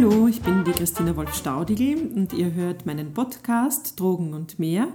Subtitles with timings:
[0.00, 4.86] Hallo, ich bin die Christina Wolf-Staudigl und ihr hört meinen Podcast Drogen und mehr.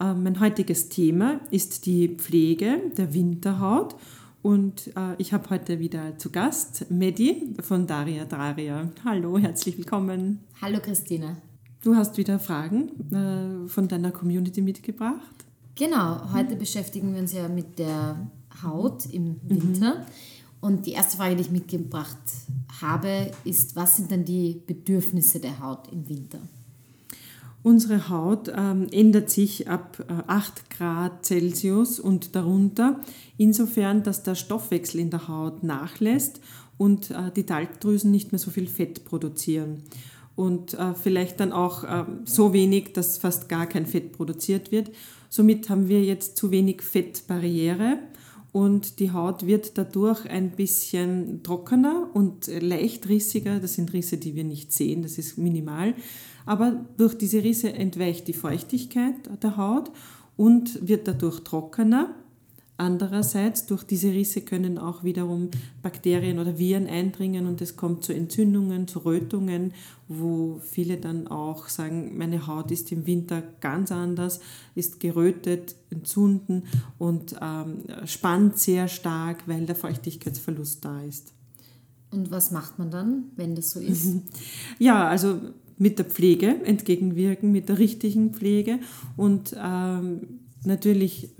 [0.00, 3.94] Äh, mein heutiges Thema ist die Pflege der Winterhaut
[4.40, 8.90] und äh, ich habe heute wieder zu Gast Medi von Daria Daria.
[9.04, 10.40] Hallo, herzlich willkommen.
[10.62, 11.36] Hallo Christina.
[11.82, 15.44] Du hast wieder Fragen äh, von deiner Community mitgebracht.
[15.74, 18.30] Genau, heute beschäftigen wir uns ja mit der
[18.62, 19.96] Haut im Winter.
[19.96, 20.04] Mhm.
[20.60, 22.18] Und die erste Frage, die ich mitgebracht
[22.80, 26.40] habe, ist, was sind denn die Bedürfnisse der Haut im Winter?
[27.62, 33.00] Unsere Haut ähm, ändert sich ab äh, 8 Grad Celsius und darunter,
[33.36, 36.40] insofern, dass der Stoffwechsel in der Haut nachlässt
[36.76, 39.82] und äh, die Talgdrüsen nicht mehr so viel Fett produzieren.
[40.36, 44.92] Und äh, vielleicht dann auch äh, so wenig, dass fast gar kein Fett produziert wird.
[45.28, 47.98] Somit haben wir jetzt zu wenig Fettbarriere
[48.52, 53.60] und die Haut wird dadurch ein bisschen trockener und leicht rissiger.
[53.60, 55.94] Das sind Risse, die wir nicht sehen, das ist minimal.
[56.46, 59.90] Aber durch diese Risse entweicht die Feuchtigkeit der Haut
[60.36, 62.14] und wird dadurch trockener
[62.80, 65.50] Andererseits, durch diese Risse können auch wiederum
[65.82, 69.72] Bakterien oder Viren eindringen und es kommt zu Entzündungen, zu Rötungen,
[70.06, 74.38] wo viele dann auch sagen, meine Haut ist im Winter ganz anders,
[74.76, 76.62] ist gerötet, entzünden
[76.98, 81.32] und ähm, spannt sehr stark, weil der Feuchtigkeitsverlust da ist.
[82.12, 84.18] Und was macht man dann, wenn das so ist?
[84.78, 85.40] Ja, also
[85.78, 88.78] mit der Pflege entgegenwirken, mit der richtigen Pflege
[89.16, 91.30] und ähm, Natürlich,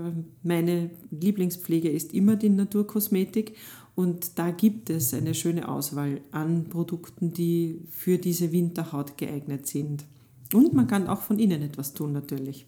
[0.43, 3.57] meine Lieblingspflege ist immer die Naturkosmetik
[3.95, 10.05] und da gibt es eine schöne Auswahl an Produkten, die für diese Winterhaut geeignet sind.
[10.53, 12.67] Und man kann auch von innen etwas tun natürlich.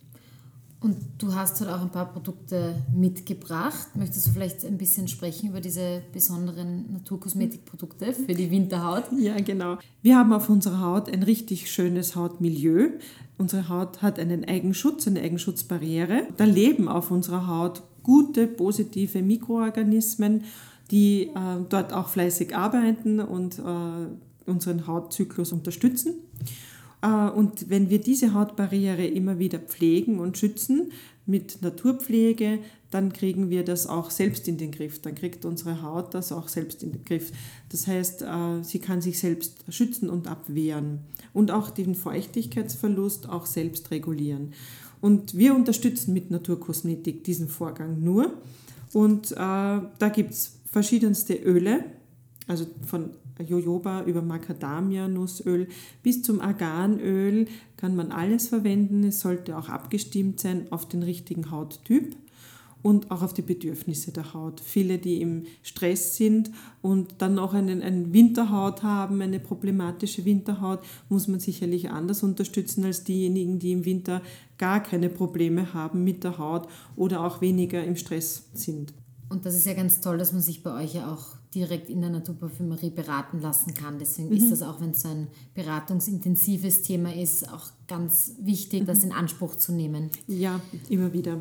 [0.83, 3.89] Und du hast halt auch ein paar Produkte mitgebracht.
[3.95, 9.05] Möchtest du vielleicht ein bisschen sprechen über diese besonderen Naturkosmetikprodukte für die Winterhaut?
[9.19, 9.77] Ja, genau.
[10.01, 12.93] Wir haben auf unserer Haut ein richtig schönes Hautmilieu.
[13.37, 16.29] Unsere Haut hat einen Eigenschutz, eine Eigenschutzbarriere.
[16.39, 20.45] Da leben auf unserer Haut gute, positive Mikroorganismen,
[20.91, 21.33] die äh,
[21.69, 26.15] dort auch fleißig arbeiten und äh, unseren Hautzyklus unterstützen.
[27.03, 30.93] Äh, und wenn wir diese Hautbarriere immer wieder pflegen und schützen
[31.27, 32.59] mit Naturpflege,
[32.91, 35.01] dann kriegen wir das auch selbst in den Griff.
[35.01, 37.31] Dann kriegt unsere Haut das auch selbst in den Griff.
[37.69, 41.01] Das heißt, äh, sie kann sich selbst schützen und abwehren
[41.33, 44.53] und auch den Feuchtigkeitsverlust auch selbst regulieren.
[45.01, 48.35] Und wir unterstützen mit Naturkosmetik diesen Vorgang nur.
[48.93, 51.85] Und äh, da gibt es verschiedenste Öle,
[52.47, 53.11] also von
[53.43, 55.69] Jojoba über Macadamia-Nussöl
[56.03, 57.47] bis zum Arganöl
[57.77, 59.05] kann man alles verwenden.
[59.05, 62.17] Es sollte auch abgestimmt sein auf den richtigen Hauttyp
[62.83, 64.61] und auch auf die Bedürfnisse der Haut.
[64.61, 66.51] Viele, die im Stress sind
[66.83, 73.05] und dann einen, eine Winterhaut haben, eine problematische Winterhaut, muss man sicherlich anders unterstützen als
[73.05, 74.23] diejenigen, die im Winter
[74.59, 78.93] gar keine Probleme haben mit der Haut oder auch weniger im Stress sind.
[79.29, 82.01] Und das ist ja ganz toll, dass man sich bei euch ja auch direkt in
[82.01, 83.99] der Naturparfümerie beraten lassen kann.
[83.99, 84.37] Deswegen mhm.
[84.37, 88.87] ist das auch, wenn es so ein beratungsintensives Thema ist, auch ganz wichtig, mhm.
[88.87, 90.11] das in Anspruch zu nehmen.
[90.27, 91.41] Ja, immer wieder.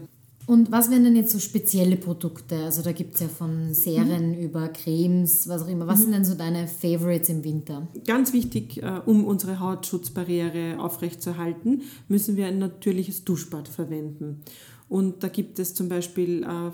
[0.50, 2.56] Und was wären denn jetzt so spezielle Produkte?
[2.64, 4.40] Also da gibt es ja von Serien mhm.
[4.40, 5.86] über Cremes, was auch immer.
[5.86, 6.03] Was mhm.
[6.03, 7.88] sind denn so deine Favorites im Winter?
[8.08, 14.42] Ganz wichtig, äh, um unsere Hautschutzbarriere aufrechtzuerhalten, müssen wir ein natürliches Duschbad verwenden.
[14.89, 16.72] Und da gibt es zum Beispiel äh, äh,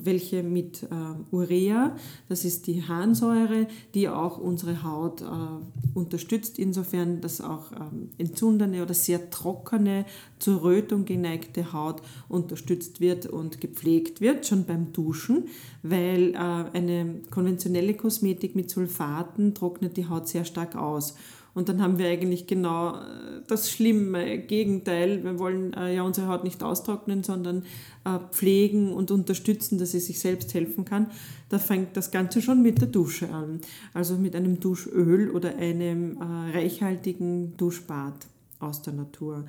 [0.00, 1.96] welche mit äh, Urea,
[2.28, 5.22] das ist die Harnsäure, die auch unsere Haut
[5.94, 10.04] unterstützt, insofern dass auch ähm, entzündende oder sehr trockene,
[10.38, 15.46] zur Rötung geneigte Haut unterstützt wird und gepflegt wird, schon beim Duschen,
[15.82, 21.14] weil eine konventionelle Kosmetik mit Sulfaten trocknet die Haut sehr stark aus.
[21.56, 25.24] Und dann haben wir eigentlich genau äh, das schlimme Gegenteil.
[25.24, 27.64] Wir wollen äh, ja unsere Haut nicht austrocknen, sondern
[28.04, 31.06] äh, pflegen und unterstützen, dass sie sich selbst helfen kann.
[31.48, 33.62] Da fängt das Ganze schon mit der Dusche an.
[33.94, 36.18] Also mit einem Duschöl oder einem
[36.52, 38.26] reichhaltigen Duschbad
[38.58, 39.44] aus der Natur.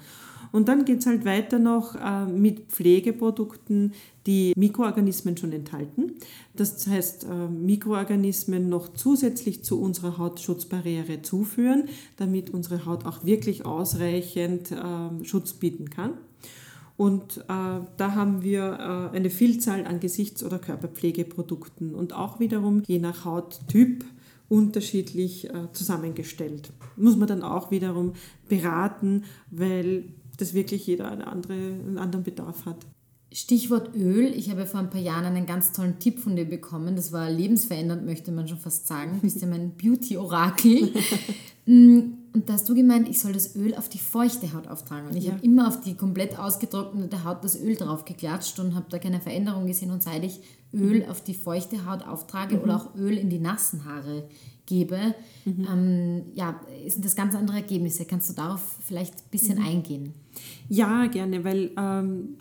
[0.51, 3.93] Und dann geht es halt weiter noch äh, mit Pflegeprodukten,
[4.25, 6.13] die Mikroorganismen schon enthalten.
[6.55, 11.85] Das heißt, äh, Mikroorganismen noch zusätzlich zu unserer Hautschutzbarriere zuführen,
[12.17, 16.13] damit unsere Haut auch wirklich ausreichend äh, Schutz bieten kann.
[16.97, 22.81] Und äh, da haben wir äh, eine Vielzahl an Gesichts- oder Körperpflegeprodukten und auch wiederum
[22.87, 24.03] je nach Hauttyp
[24.49, 26.71] unterschiedlich äh, zusammengestellt.
[26.95, 28.13] Muss man dann auch wiederum
[28.47, 30.05] beraten, weil
[30.37, 32.85] das wirklich jeder eine andere, einen anderen Bedarf hat.
[33.31, 34.33] Stichwort Öl.
[34.35, 36.95] Ich habe vor ein paar Jahren einen ganz tollen Tipp von dir bekommen.
[36.95, 39.15] Das war lebensverändernd, möchte man schon fast sagen.
[39.15, 40.93] Du bist ja mein Beauty-Orakel.
[42.33, 45.09] Und da hast du gemeint, ich soll das Öl auf die feuchte Haut auftragen.
[45.09, 45.33] Und ich ja.
[45.33, 49.19] habe immer auf die komplett ausgetrocknete Haut das Öl drauf geklatscht und habe da keine
[49.19, 49.91] Veränderung gesehen.
[49.91, 50.39] Und seit ich
[50.73, 51.09] Öl mhm.
[51.09, 52.61] auf die feuchte Haut auftrage mhm.
[52.61, 54.27] oder auch Öl in die nassen Haare
[54.65, 55.15] gebe,
[55.45, 55.67] mhm.
[55.71, 58.05] ähm, ja, sind das ganz andere Ergebnisse.
[58.05, 59.65] Kannst du darauf vielleicht ein bisschen mhm.
[59.65, 60.13] eingehen?
[60.69, 62.37] Ja, gerne, weil ähm,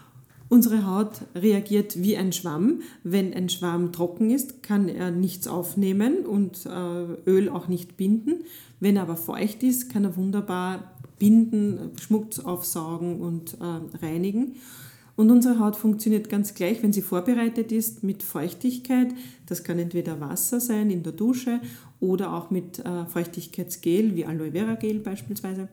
[0.49, 2.83] Unsere Haut reagiert wie ein Schwamm.
[3.03, 8.45] Wenn ein Schwamm trocken ist, kann er nichts aufnehmen und äh, Öl auch nicht binden.
[8.81, 14.57] Wenn er aber feucht ist, kann er wunderbar binden, Schmutz aufsaugen und äh, reinigen.
[15.17, 19.09] Und unsere Haut funktioniert ganz gleich, wenn sie vorbereitet ist mit Feuchtigkeit.
[19.47, 21.61] Das kann entweder Wasser sein in der Dusche
[22.01, 25.69] oder auch mit äh, Feuchtigkeitsgel wie Aloe Vera Gel beispielsweise.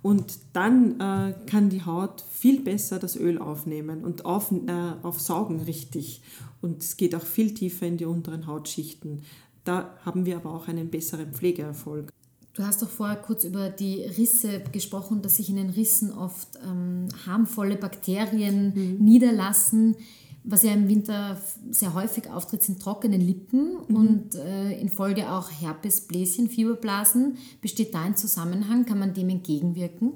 [0.00, 4.72] Und dann äh, kann die Haut viel besser das Öl aufnehmen und auf, äh,
[5.02, 6.22] aufsaugen richtig.
[6.62, 9.22] Und es geht auch viel tiefer in die unteren Hautschichten.
[9.64, 12.10] Da haben wir aber auch einen besseren Pflegeerfolg.
[12.58, 16.58] Du hast doch vorher kurz über die Risse gesprochen, dass sich in den Rissen oft
[16.68, 19.04] ähm, harmvolle Bakterien mhm.
[19.04, 19.94] niederlassen
[20.50, 21.38] was ja im Winter
[21.70, 23.94] sehr häufig auftritt, sind trockene Lippen mhm.
[23.94, 27.36] und äh, in Folge auch Herpesbläschen, Fieberblasen.
[27.60, 28.86] Besteht da ein Zusammenhang?
[28.86, 30.12] Kann man dem entgegenwirken?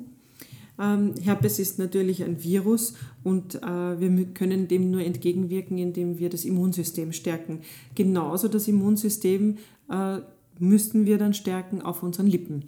[0.80, 3.60] Ähm, Herpes ist natürlich ein Virus und äh,
[4.00, 7.60] wir können dem nur entgegenwirken, indem wir das Immunsystem stärken.
[7.94, 9.58] Genauso das Immunsystem
[9.90, 10.20] äh,
[10.58, 12.64] müssten wir dann stärken auf unseren Lippen.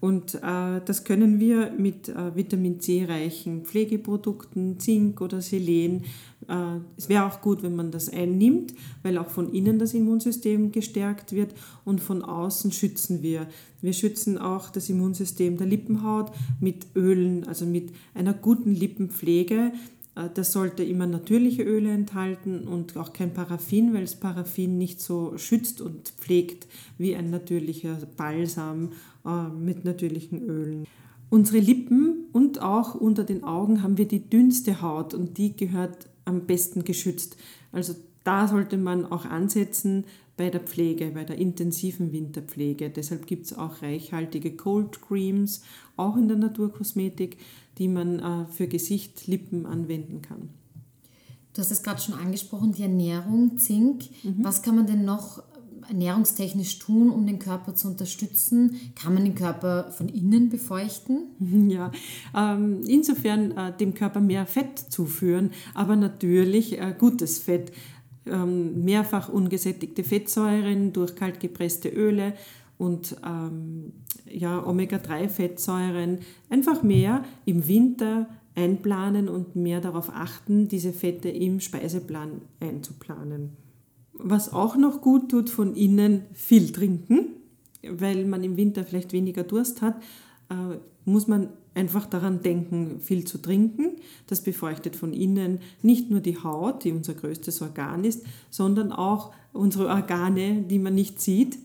[0.00, 6.04] Und äh, das können wir mit äh, Vitamin C reichen Pflegeprodukten, Zink oder Selen.
[6.46, 10.70] Äh, es wäre auch gut, wenn man das einnimmt, weil auch von innen das Immunsystem
[10.70, 11.52] gestärkt wird
[11.84, 13.48] und von außen schützen wir.
[13.82, 16.30] Wir schützen auch das Immunsystem der Lippenhaut
[16.60, 19.72] mit Ölen, also mit einer guten Lippenpflege.
[20.18, 25.00] Äh, das sollte immer natürliche Öle enthalten und auch kein Paraffin, weil das Paraffin nicht
[25.00, 26.66] so schützt und pflegt
[26.98, 28.90] wie ein natürlicher Balsam
[29.24, 30.86] äh, mit natürlichen Ölen.
[31.30, 36.08] Unsere Lippen und auch unter den Augen haben wir die dünnste Haut und die gehört
[36.24, 37.36] am besten geschützt.
[37.70, 37.94] Also
[38.24, 40.04] da sollte man auch ansetzen
[40.38, 42.88] bei der Pflege, bei der intensiven Winterpflege.
[42.88, 45.62] Deshalb gibt es auch reichhaltige Cold Creams,
[45.96, 47.36] auch in der Naturkosmetik,
[47.78, 50.50] die man äh, für Gesicht, Lippen anwenden kann.
[51.54, 54.04] Du hast es gerade schon angesprochen, die Ernährung, Zink.
[54.22, 54.44] Mhm.
[54.44, 55.42] Was kann man denn noch
[55.88, 58.76] ernährungstechnisch tun, um den Körper zu unterstützen?
[58.94, 61.26] Kann man den Körper von innen befeuchten?
[61.68, 61.90] Ja,
[62.34, 67.72] ähm, insofern äh, dem Körper mehr Fett zuführen, aber natürlich äh, gutes Fett.
[68.26, 72.34] Ähm, mehrfach ungesättigte Fettsäuren durch kaltgepresste Öle
[72.76, 73.92] und ähm,
[74.38, 76.18] ja, Omega-3-Fettsäuren
[76.48, 83.50] einfach mehr im Winter einplanen und mehr darauf achten, diese Fette im Speiseplan einzuplanen.
[84.12, 87.36] Was auch noch gut tut von innen, viel trinken,
[87.88, 89.96] weil man im Winter vielleicht weniger Durst hat,
[90.50, 93.92] äh, muss man einfach daran denken, viel zu trinken.
[94.26, 99.32] Das befeuchtet von innen nicht nur die Haut, die unser größtes Organ ist, sondern auch
[99.52, 101.58] unsere Organe, die man nicht sieht.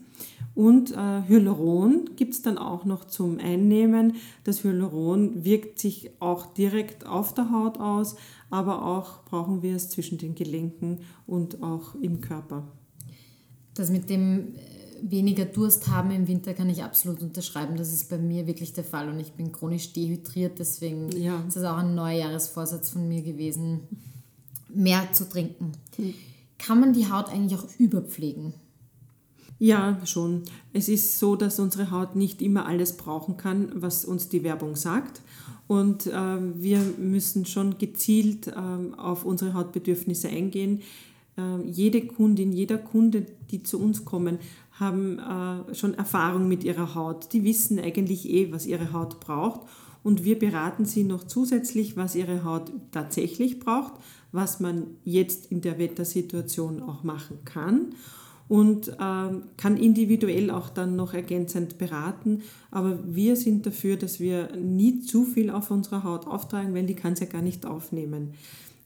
[0.54, 4.14] Und äh, Hyaluron gibt es dann auch noch zum Einnehmen.
[4.44, 8.14] Das Hyaluron wirkt sich auch direkt auf der Haut aus,
[8.50, 12.68] aber auch brauchen wir es zwischen den Gelenken und auch im Körper.
[13.74, 17.76] Das mit dem äh, weniger Durst haben im Winter kann ich absolut unterschreiben.
[17.76, 20.60] Das ist bei mir wirklich der Fall und ich bin chronisch dehydriert.
[20.60, 21.42] Deswegen ja.
[21.48, 23.80] ist das auch ein Neujahresvorsatz von mir gewesen,
[24.72, 25.72] mehr zu trinken.
[25.98, 26.14] Mhm.
[26.58, 28.54] Kann man die Haut eigentlich auch überpflegen?
[29.58, 30.42] Ja, schon.
[30.72, 34.74] Es ist so, dass unsere Haut nicht immer alles brauchen kann, was uns die Werbung
[34.74, 35.22] sagt.
[35.66, 38.52] Und äh, wir müssen schon gezielt äh,
[38.96, 40.82] auf unsere Hautbedürfnisse eingehen.
[41.38, 44.38] Äh, jede Kundin, jeder Kunde, die zu uns kommen,
[44.72, 47.32] haben äh, schon Erfahrung mit ihrer Haut.
[47.32, 49.60] Die wissen eigentlich eh, was ihre Haut braucht.
[50.02, 53.94] Und wir beraten sie noch zusätzlich, was ihre Haut tatsächlich braucht,
[54.32, 57.94] was man jetzt in der Wettersituation auch machen kann
[58.48, 58.92] und äh,
[59.56, 62.42] kann individuell auch dann noch ergänzend beraten.
[62.70, 66.94] Aber wir sind dafür, dass wir nie zu viel auf unserer Haut auftragen, weil die
[66.94, 68.34] kann es ja gar nicht aufnehmen.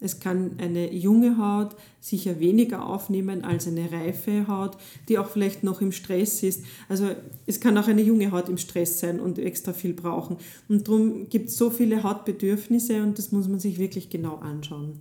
[0.00, 4.76] Es kann eine junge Haut sicher weniger aufnehmen als eine reife Haut,
[5.08, 6.64] die auch vielleicht noch im Stress ist.
[6.88, 7.08] Also
[7.46, 10.36] es kann auch eine junge Haut im Stress sein und extra viel brauchen.
[10.68, 15.00] Und darum gibt es so viele Hautbedürfnisse und das muss man sich wirklich genau anschauen.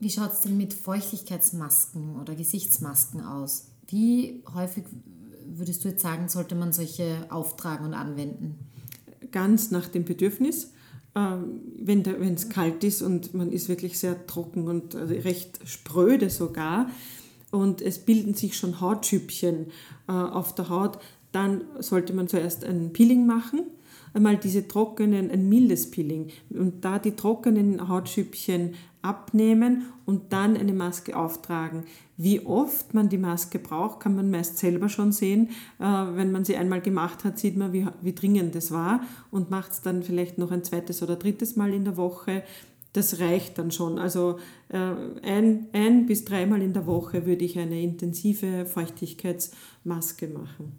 [0.00, 3.66] Wie schaut es denn mit Feuchtigkeitsmasken oder Gesichtsmasken aus?
[3.86, 4.84] Wie häufig
[5.46, 8.58] würdest du jetzt sagen, sollte man solche auftragen und anwenden?
[9.30, 10.72] Ganz nach dem Bedürfnis.
[11.14, 12.02] Ähm, wenn
[12.34, 16.88] es kalt ist und man ist wirklich sehr trocken und also recht spröde sogar
[17.50, 19.66] und es bilden sich schon Hautschüppchen
[20.08, 20.98] äh, auf der Haut,
[21.32, 23.62] dann sollte man zuerst ein Peeling machen.
[24.12, 30.72] Einmal diese trockenen, ein mildes Peeling und da die trockenen Hautschüppchen abnehmen und dann eine
[30.72, 31.84] Maske auftragen.
[32.16, 35.48] Wie oft man die Maske braucht, kann man meist selber schon sehen.
[35.78, 39.00] Äh, wenn man sie einmal gemacht hat, sieht man, wie, wie dringend das war
[39.30, 42.42] und macht es dann vielleicht noch ein zweites oder drittes Mal in der Woche.
[42.92, 43.98] Das reicht dann schon.
[43.98, 44.38] Also
[44.68, 44.76] äh,
[45.22, 50.72] ein, ein bis dreimal in der Woche würde ich eine intensive Feuchtigkeitsmaske machen.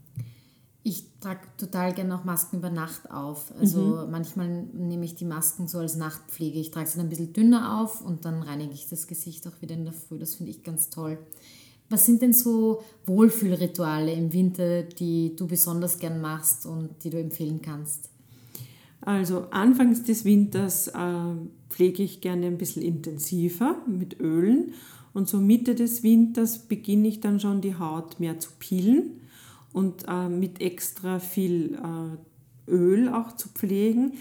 [0.84, 3.54] Ich trage total gerne auch Masken über Nacht auf.
[3.60, 4.12] Also mhm.
[4.12, 6.60] manchmal nehme ich die Masken so als Nachtpflege.
[6.60, 9.62] Ich trage sie dann ein bisschen dünner auf und dann reinige ich das Gesicht auch
[9.62, 10.18] wieder in der Früh.
[10.18, 11.20] Das finde ich ganz toll.
[11.90, 17.20] Was sind denn so Wohlfühlrituale im Winter, die du besonders gern machst und die du
[17.20, 18.10] empfehlen kannst?
[19.02, 20.94] Also anfangs des Winters äh,
[21.70, 24.74] pflege ich gerne ein bisschen intensiver mit Ölen
[25.14, 29.21] und so Mitte des Winters beginne ich dann schon die Haut mehr zu peelen
[29.74, 34.14] und äh, mit extra viel äh, Öl auch zu pflegen,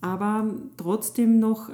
[0.00, 1.72] aber trotzdem noch äh,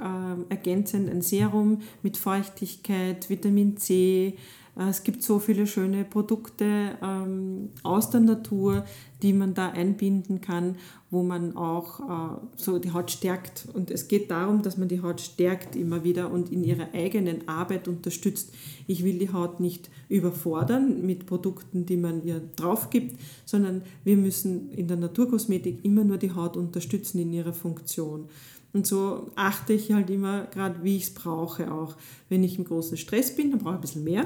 [0.49, 4.37] ergänzend ein Serum mit Feuchtigkeit, Vitamin C.
[4.77, 8.85] Äh, es gibt so viele schöne Produkte ähm, aus der Natur,
[9.23, 10.77] die man da einbinden kann,
[11.11, 13.69] wo man auch äh, so die Haut stärkt.
[13.73, 17.49] Und es geht darum, dass man die Haut stärkt immer wieder und in ihrer eigenen
[17.49, 18.53] Arbeit unterstützt.
[18.87, 24.17] Ich will die Haut nicht überfordern mit Produkten, die man ihr drauf gibt, sondern wir
[24.17, 28.29] müssen in der Naturkosmetik immer nur die Haut unterstützen in ihrer Funktion.
[28.75, 31.95] Und so achte ich halt immer gerade, wie ich es brauche auch.
[32.31, 34.25] Wenn ich im großen Stress bin, dann brauche ich ein bisschen mehr.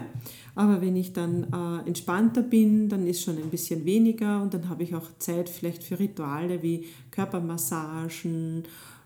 [0.54, 4.68] Aber wenn ich dann äh, entspannter bin, dann ist schon ein bisschen weniger und dann
[4.68, 8.62] habe ich auch Zeit vielleicht für Rituale wie Körpermassagen.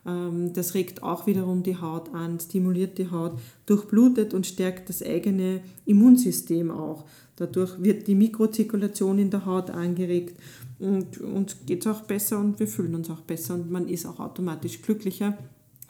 [0.06, 5.02] Ähm, das regt auch wiederum die Haut an, stimuliert die Haut, durchblutet und stärkt das
[5.02, 7.04] eigene Immunsystem auch.
[7.36, 10.38] Dadurch wird die Mikrozirkulation in der Haut angeregt
[10.80, 14.06] und uns geht es auch besser und wir fühlen uns auch besser und man ist
[14.06, 15.36] auch automatisch glücklicher,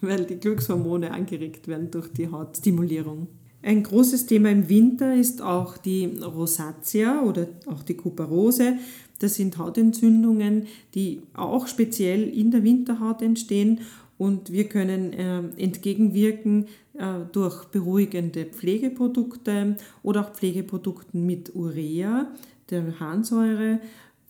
[0.00, 3.28] weil die Glückshormone angeregt werden durch die Hautstimulierung.
[3.62, 8.78] Ein großes Thema im Winter ist auch die Rosatia oder auch die Kuparose.
[9.18, 13.80] Das sind Hautentzündungen, die auch speziell in der Winterhaut entstehen
[14.16, 22.30] und wir können äh, entgegenwirken äh, durch beruhigende Pflegeprodukte oder auch Pflegeprodukten mit Urea,
[22.70, 23.80] der Harnsäure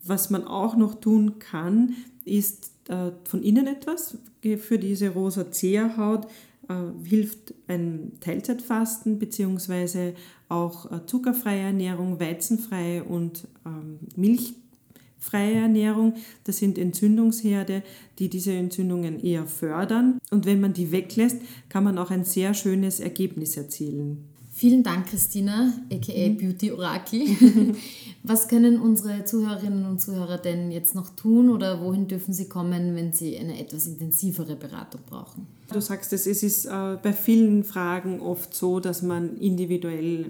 [0.03, 4.17] was man auch noch tun kann, ist äh, von innen etwas.
[4.41, 6.27] Für diese Rosacea-Haut
[6.67, 10.13] äh, hilft ein Teilzeitfasten bzw.
[10.49, 16.15] auch äh, zuckerfreie Ernährung, weizenfreie und ähm, milchfreie Ernährung.
[16.43, 17.83] Das sind Entzündungsherde,
[18.19, 20.17] die diese Entzündungen eher fördern.
[20.31, 24.30] Und wenn man die weglässt, kann man auch ein sehr schönes Ergebnis erzielen.
[24.61, 26.37] Vielen Dank, Christina, aka mhm.
[26.37, 27.21] Beauty Orakel.
[28.23, 32.95] Was können unsere Zuhörerinnen und Zuhörer denn jetzt noch tun oder wohin dürfen sie kommen,
[32.95, 35.47] wenn sie eine etwas intensivere Beratung brauchen?
[35.73, 40.27] Du sagst es, es ist äh, bei vielen Fragen oft so, dass man individuell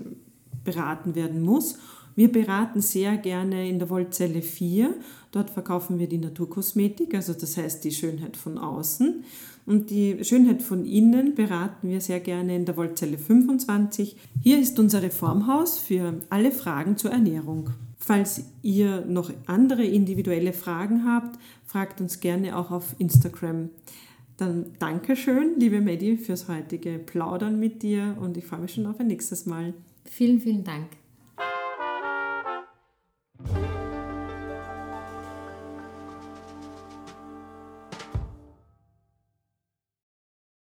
[0.63, 1.75] beraten werden muss.
[2.15, 4.94] Wir beraten sehr gerne in der Voltzelle 4.
[5.32, 9.24] Dort verkaufen wir die Naturkosmetik, also das heißt die Schönheit von außen.
[9.65, 14.18] Und die Schönheit von innen beraten wir sehr gerne in der Voltzelle 25.
[14.41, 17.70] Hier ist unser Reformhaus für alle Fragen zur Ernährung.
[17.98, 23.70] Falls ihr noch andere individuelle Fragen habt, fragt uns gerne auch auf Instagram.
[24.38, 29.00] Dann Dankeschön, liebe Medi, fürs heutige Plaudern mit dir und ich freue mich schon auf
[29.00, 29.75] ein nächstes Mal.
[30.06, 31.00] Vielen, vielen Dank.